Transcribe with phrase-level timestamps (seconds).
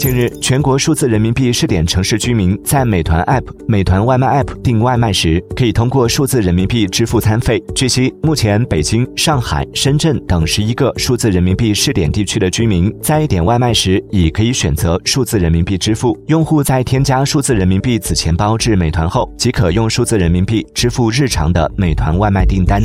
[0.00, 22.80] 近日全国数字人民币试点城市居民在美团 app 美团外卖 app 订外卖时可以通过数字人民币支付餐费据悉目前北京上海深圳等十一个数字人民币试点地区的居民在点外卖时已可以选择数字人民币支付用户在添加数字人民币子钱包至美团后即可用数字人民币支付日常的美团外卖订单。